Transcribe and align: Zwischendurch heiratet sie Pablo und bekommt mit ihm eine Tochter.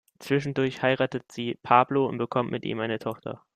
Zwischendurch 0.17 0.81
heiratet 0.81 1.31
sie 1.31 1.59
Pablo 1.61 2.07
und 2.07 2.17
bekommt 2.17 2.49
mit 2.49 2.65
ihm 2.65 2.79
eine 2.79 2.97
Tochter. 2.97 3.43